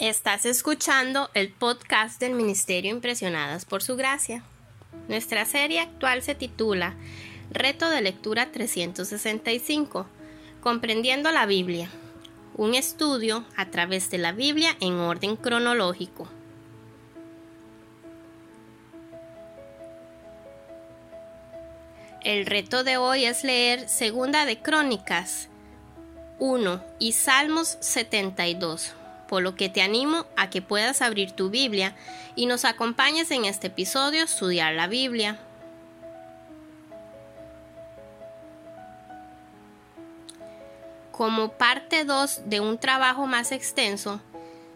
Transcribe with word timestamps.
Estás 0.00 0.44
escuchando 0.44 1.30
el 1.34 1.52
podcast 1.52 2.18
del 2.18 2.32
Ministerio 2.32 2.90
Impresionadas 2.90 3.64
por 3.64 3.80
Su 3.80 3.94
Gracia. 3.94 4.42
Nuestra 5.06 5.44
serie 5.44 5.78
actual 5.78 6.20
se 6.20 6.34
titula 6.34 6.96
Reto 7.52 7.88
de 7.88 8.02
Lectura 8.02 8.50
365, 8.50 10.06
Comprendiendo 10.60 11.30
la 11.30 11.46
Biblia, 11.46 11.88
un 12.56 12.74
estudio 12.74 13.44
a 13.56 13.70
través 13.70 14.10
de 14.10 14.18
la 14.18 14.32
Biblia 14.32 14.76
en 14.80 14.94
orden 14.94 15.36
cronológico. 15.36 16.28
El 22.24 22.46
reto 22.46 22.82
de 22.82 22.96
hoy 22.96 23.26
es 23.26 23.44
leer 23.44 23.88
Segunda 23.88 24.44
de 24.44 24.60
Crónicas 24.60 25.48
1 26.40 26.82
y 26.98 27.12
Salmos 27.12 27.78
72 27.80 28.92
por 29.34 29.42
lo 29.42 29.56
que 29.56 29.68
te 29.68 29.82
animo 29.82 30.26
a 30.36 30.48
que 30.48 30.62
puedas 30.62 31.02
abrir 31.02 31.32
tu 31.32 31.50
Biblia 31.50 31.96
y 32.36 32.46
nos 32.46 32.64
acompañes 32.64 33.32
en 33.32 33.46
este 33.46 33.66
episodio 33.66 34.20
a 34.20 34.26
estudiar 34.26 34.74
la 34.74 34.86
Biblia. 34.86 35.40
Como 41.10 41.48
parte 41.54 42.04
2 42.04 42.42
de 42.46 42.60
un 42.60 42.78
trabajo 42.78 43.26
más 43.26 43.50
extenso, 43.50 44.20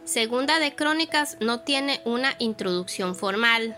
Segunda 0.04 0.58
de 0.58 0.74
Crónicas 0.74 1.36
no 1.38 1.60
tiene 1.60 2.00
una 2.04 2.34
introducción 2.40 3.14
formal. 3.14 3.77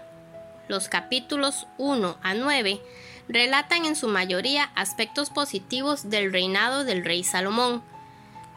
Los 0.67 0.89
capítulos 0.89 1.67
1 1.77 2.17
a 2.23 2.33
9 2.33 2.81
relatan 3.29 3.85
en 3.85 3.97
su 3.97 4.09
mayoría 4.09 4.71
aspectos 4.77 5.29
positivos 5.29 6.09
del 6.09 6.33
reinado 6.33 6.85
del 6.85 7.05
rey 7.05 7.23
Salomón, 7.23 7.83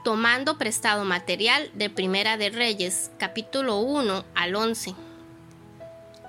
tomando 0.03 0.57
prestado 0.57 1.05
material 1.05 1.71
de 1.73 1.89
Primera 1.89 2.35
de 2.35 2.49
Reyes, 2.49 3.09
capítulo 3.17 3.77
1 3.77 4.25
al 4.35 4.55
11. 4.55 4.93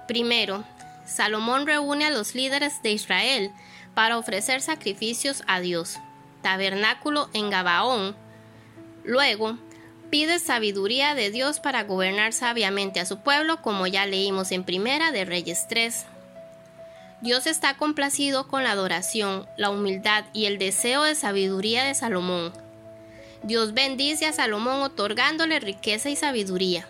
Primero, 0.06 0.64
Salomón 1.04 1.66
reúne 1.66 2.06
a 2.06 2.10
los 2.10 2.36
líderes 2.36 2.82
de 2.82 2.92
Israel 2.92 3.50
para 3.94 4.16
ofrecer 4.16 4.62
sacrificios 4.62 5.42
a 5.48 5.58
Dios, 5.58 5.98
tabernáculo 6.40 7.28
en 7.32 7.50
Gabaón. 7.50 8.14
Luego, 9.02 9.58
pide 10.08 10.38
sabiduría 10.38 11.16
de 11.16 11.30
Dios 11.30 11.58
para 11.58 11.82
gobernar 11.82 12.32
sabiamente 12.32 13.00
a 13.00 13.06
su 13.06 13.22
pueblo, 13.22 13.60
como 13.60 13.88
ya 13.88 14.06
leímos 14.06 14.52
en 14.52 14.62
Primera 14.62 15.10
de 15.10 15.24
Reyes 15.24 15.66
3. 15.68 16.06
Dios 17.22 17.46
está 17.48 17.76
complacido 17.76 18.46
con 18.46 18.62
la 18.62 18.70
adoración, 18.70 19.48
la 19.56 19.70
humildad 19.70 20.26
y 20.32 20.44
el 20.44 20.58
deseo 20.58 21.02
de 21.02 21.16
sabiduría 21.16 21.82
de 21.82 21.94
Salomón 21.94 22.63
Dios 23.44 23.74
bendice 23.74 24.24
a 24.24 24.32
Salomón 24.32 24.80
otorgándole 24.80 25.60
riqueza 25.60 26.08
y 26.08 26.16
sabiduría. 26.16 26.86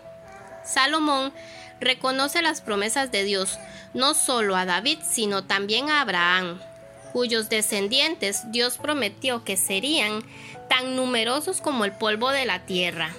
Salomón 0.65 1.33
reconoce 1.81 2.43
las 2.43 2.61
promesas 2.61 3.11
de 3.11 3.25
Dios 3.25 3.59
no 3.93 4.15
solo 4.15 4.55
a 4.55 4.65
David, 4.65 4.99
sino 5.03 5.45
también 5.45 5.91
a 5.91 6.01
Abraham, 6.01 6.61
cuyos 7.13 7.49
descendientes 7.49 8.51
Dios 8.53 8.79
prometió 8.79 9.43
que 9.45 9.57
serían 9.57 10.23
tan 10.69 10.95
numerosos 10.95 11.61
como 11.61 11.85
el 11.85 11.93
polvo 11.93 12.31
de 12.31 12.47
la 12.47 12.65
tierra. 12.67 13.11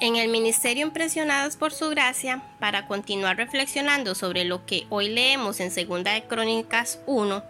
En 0.00 0.16
el 0.16 0.28
Ministerio 0.28 0.86
Impresionados 0.86 1.56
por 1.56 1.72
su 1.72 1.88
gracia, 1.90 2.42
para 2.60 2.86
continuar 2.86 3.36
reflexionando 3.36 4.14
sobre 4.14 4.44
lo 4.44 4.64
que 4.64 4.86
hoy 4.90 5.08
leemos 5.08 5.60
en 5.60 5.68
2 5.68 6.04
de 6.04 6.24
Crónicas 6.28 6.98
1, 7.06 7.44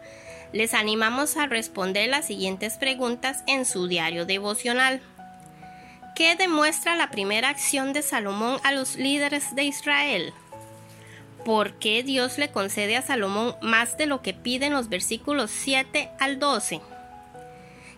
les 0.53 0.75
animamos 0.75 1.37
a 1.37 1.47
responder 1.47 2.09
las 2.09 2.27
siguientes 2.27 2.77
preguntas 2.77 3.43
en 3.47 3.65
su 3.65 3.87
diario 3.87 4.27
devocional. 4.27 5.01
¿Qué 6.15 6.37
demuestra 6.37 6.95
la 6.95 7.11
primera 7.11 7.49
acción 7.49 7.93
de 7.93 8.03
Salomón 8.03 8.61
a 8.65 8.73
los 8.73 8.97
líderes 8.97 9.55
de 9.55 9.65
Israel? 9.65 10.35
¿Por 11.45 11.75
qué 11.75 12.03
Dios 12.03 12.39
le 12.39 12.51
concede 12.51 12.97
a 12.97 13.03
Salomón 13.03 13.57
más 13.63 13.97
de 13.97 14.07
lo 14.07 14.23
que 14.23 14.35
piden 14.35 14.73
los 14.73 14.89
versículos 14.89 15.51
7 15.51 16.11
al 16.21 16.39
12? 16.39 16.81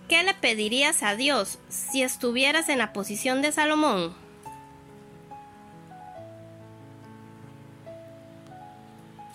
¿Qué 0.08 0.22
le 0.22 0.34
pedirías 0.34 1.02
a 1.02 1.16
Dios 1.16 1.58
si 1.68 2.02
estuvieras 2.02 2.68
en 2.68 2.78
la 2.78 2.92
posición 2.92 3.42
de 3.42 3.52
Salomón? 3.52 4.23